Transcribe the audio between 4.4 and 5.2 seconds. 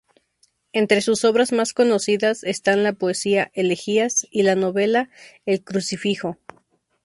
la novela